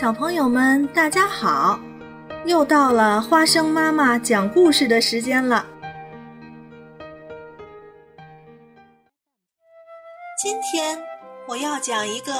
[0.00, 1.76] 小朋友们，大家好！
[2.46, 5.66] 又到了花生妈妈讲故事的时间了。
[10.40, 10.96] 今天
[11.48, 12.32] 我要讲一个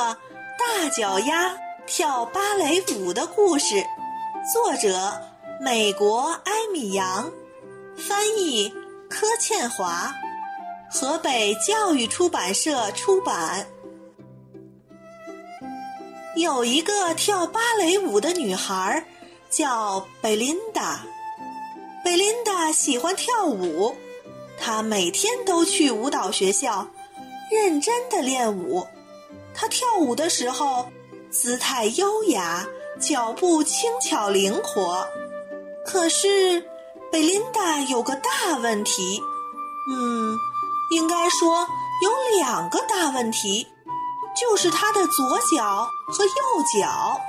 [0.57, 1.53] 大脚丫
[1.85, 3.85] 跳芭蕾舞的故事，
[4.55, 5.21] 作者
[5.61, 7.29] 美国埃米扬，
[7.97, 8.73] 翻译
[9.11, 10.15] 柯倩华，
[10.93, 13.67] 河北教育出版社出版。
[16.39, 19.05] 有一个跳芭蕾舞的女孩，
[19.51, 21.05] 叫贝琳达。
[22.05, 23.93] 贝琳达喜欢跳舞，
[24.57, 26.87] 她每天都去舞蹈学校，
[27.51, 28.87] 认真的练舞。
[29.53, 30.87] 她跳舞的时候，
[31.29, 32.65] 姿态优雅，
[33.01, 35.05] 脚步轻巧灵活。
[35.85, 36.65] 可是，
[37.11, 39.21] 贝琳达有个大问题，
[39.91, 40.37] 嗯，
[40.95, 41.67] 应该说
[42.05, 43.67] 有两个大问题。
[44.41, 47.21] 就是他的左脚和右脚。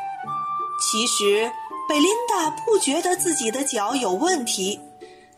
[0.79, 1.51] 其实，
[1.87, 4.79] 贝琳达不觉得自己的脚有问题。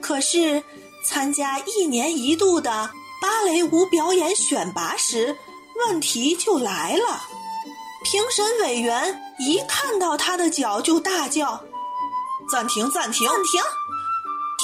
[0.01, 0.63] 可是，
[1.05, 2.89] 参加一年一度的
[3.21, 5.37] 芭蕾舞表演选拔时，
[5.87, 7.21] 问题就来了。
[8.03, 11.61] 评审委员一看到他的脚就大叫
[12.51, 12.89] ：“暂停！
[12.89, 13.27] 暂停！
[13.27, 13.61] 暂停！”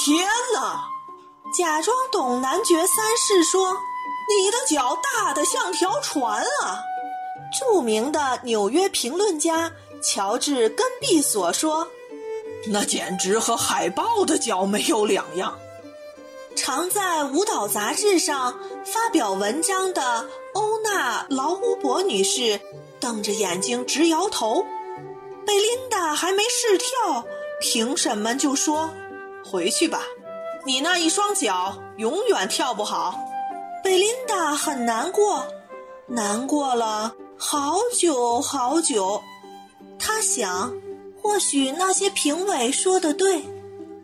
[0.04, 0.84] 天哪！
[1.56, 3.76] 假装懂男爵三世说
[4.28, 6.80] ：“你的脚大的像条船啊！”
[7.52, 11.88] 著名的纽约评论家乔治·根毕索说
[12.68, 15.58] ：“那简直和海豹的脚没有两样。”
[16.56, 22.60] 常在舞蹈杂志上发表文章的欧娜·劳乌博女士
[22.98, 24.66] 瞪着眼睛直摇头。
[25.46, 27.24] 贝琳达还没试跳，
[27.60, 28.90] 评审们就说
[29.48, 30.02] ：“回去吧，
[30.66, 33.14] 你那一双脚永远跳不好。”
[33.82, 35.46] 贝琳达很难过，
[36.08, 37.14] 难过了。
[37.40, 39.22] 好久好久，
[39.96, 40.72] 他想，
[41.22, 43.44] 或许那些评委说的对，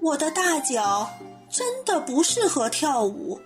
[0.01, 1.11] 我的大脚
[1.51, 3.41] 真的不适合跳舞。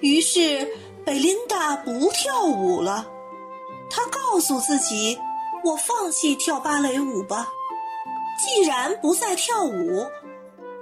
[0.00, 0.68] 于是，
[1.06, 3.06] 贝琳达不跳舞了。
[3.88, 5.16] 她告诉自己
[5.62, 7.48] ：“我放弃跳芭蕾舞吧。
[8.38, 10.04] 既然不再跳舞，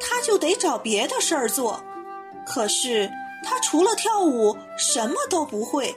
[0.01, 1.79] 她就得找别的事儿做。
[2.47, 3.11] 可是，
[3.45, 5.95] 她除了跳舞什么都不会。”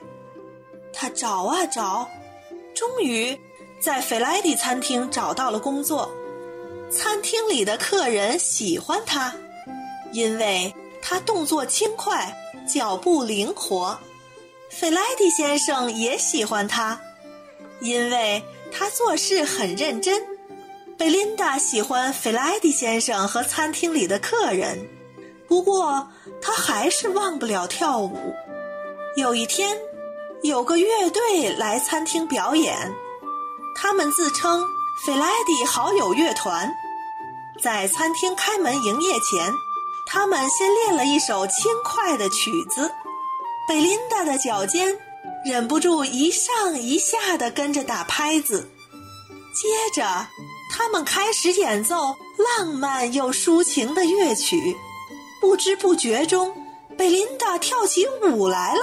[0.93, 2.09] 他找啊找，
[2.75, 3.37] 终于
[3.79, 6.09] 在费莱迪餐厅找到了工作。
[6.91, 9.33] 餐厅里的客人喜欢他，
[10.11, 12.35] 因为他动作轻快，
[12.67, 13.97] 脚步灵活。
[14.69, 16.99] 费莱迪先生也喜欢他，
[17.79, 20.21] 因为他做事很认真。
[20.97, 24.87] 贝琳达喜欢费莱迪先生和餐厅里的客人，
[25.47, 26.07] 不过
[26.41, 28.17] 他还是忘不了跳舞。
[29.15, 29.77] 有一天。
[30.43, 32.91] 有个乐队来餐厅表演，
[33.75, 34.65] 他们自称
[35.05, 36.73] “费莱迪好友乐团”。
[37.61, 39.53] 在餐厅开门营业前，
[40.07, 42.91] 他们先练了一首轻快的曲子。
[43.67, 44.97] 贝琳达的脚尖
[45.45, 48.67] 忍不住一上一下地跟着打拍子。
[49.53, 50.27] 接着，
[50.71, 52.15] 他们开始演奏
[52.57, 54.75] 浪漫又抒情的乐曲。
[55.39, 56.51] 不知不觉中，
[56.97, 58.81] 贝琳达跳起舞来了。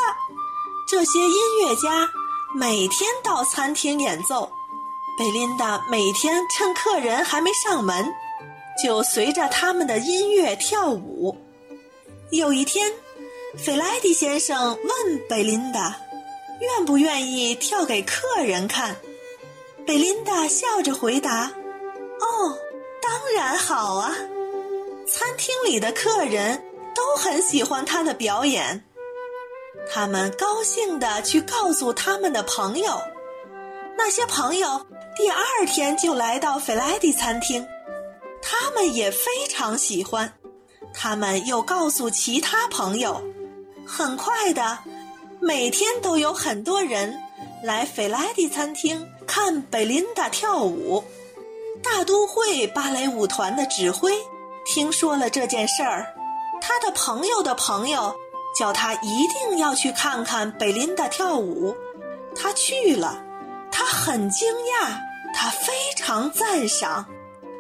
[0.89, 2.09] 这些音乐家
[2.55, 4.51] 每天到餐厅演奏，
[5.19, 8.11] 贝琳达每天趁客人还没上门，
[8.83, 11.37] 就随着他们的音乐跳舞。
[12.31, 12.91] 有一天，
[13.59, 15.95] 费莱迪先生问贝琳达
[16.59, 18.97] ：“愿不愿意跳给客人看？”
[19.87, 21.53] 贝琳达笑着回答
[22.19, 22.59] ：“哦，
[23.03, 24.17] 当然好啊！”
[25.07, 28.88] 餐厅里的客人都很喜欢他的表演。
[29.91, 33.01] 他们高兴地去告诉他们的朋友，
[33.97, 37.67] 那些朋友第二天就来到费莱迪餐厅，
[38.43, 40.33] 他们也非常喜欢。
[40.95, 43.23] 他们又告诉其他朋友，
[43.87, 44.79] 很快的，
[45.41, 47.19] 每天都有很多人
[47.63, 51.05] 来费莱迪餐厅看贝琳达跳舞。
[51.83, 54.13] 大都会芭蕾舞团的指挥
[54.67, 56.13] 听说了这件事儿，
[56.61, 58.15] 他的朋友的朋友。
[58.59, 61.77] 叫他一定要去看看贝琳达跳舞，
[62.35, 63.23] 他去了，
[63.71, 64.99] 他很惊讶，
[65.33, 67.07] 他非常赞赏，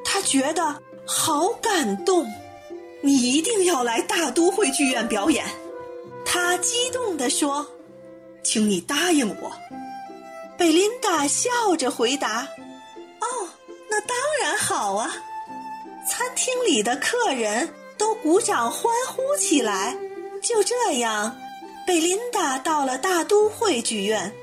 [0.04, 2.26] 他觉得好感动。
[3.00, 5.46] 你一定要来大都会剧院表演，
[6.24, 7.64] 他激动地说
[8.42, 9.52] ：“请你答应我。”
[10.58, 11.48] 贝琳达笑
[11.78, 12.40] 着回答
[13.22, 13.48] ：“哦，
[13.88, 15.14] 那当然好啊！”
[16.10, 19.96] 餐厅里的客人都鼓掌欢呼起来。
[20.48, 21.36] 就这样，
[21.86, 24.34] 贝琳达到了大都会剧院。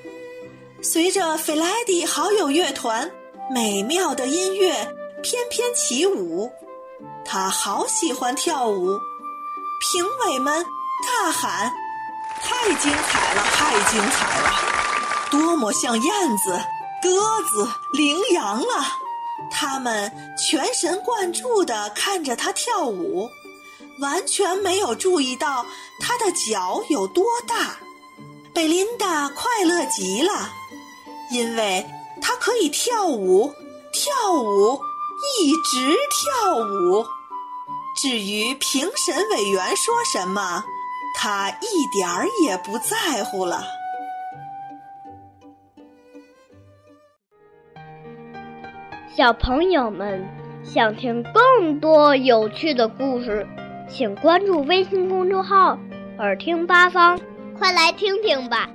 [0.84, 3.12] 随着费莱迪好友乐团
[3.50, 4.72] 美妙的音乐
[5.24, 6.52] 翩翩起舞，
[7.26, 9.00] 他好喜欢跳舞。
[9.82, 10.64] 评委们
[11.08, 11.74] 大喊
[12.40, 14.50] ：“太精彩了，太精彩了！
[15.32, 16.52] 多么像燕子、
[17.02, 17.10] 鸽
[17.50, 19.00] 子、羚羊啊！”
[19.52, 23.28] 他们全神贯注地看着他跳舞，
[24.00, 25.66] 完全没有注意到
[26.00, 27.78] 他的脚有多大。
[28.54, 30.50] 贝琳达快乐极了，
[31.32, 31.86] 因为
[32.22, 33.54] 她可以跳舞，
[33.92, 34.80] 跳舞，
[35.40, 37.06] 一直跳舞。
[37.98, 40.64] 至于评审委员说什么，
[41.18, 43.64] 她一点儿也不在乎了。
[49.16, 50.26] 小朋友们
[50.64, 53.48] 想听更多有趣的故事，
[53.88, 55.78] 请关注微信公众号
[56.18, 57.20] “耳听八方”，
[57.58, 58.70] 快来听听吧。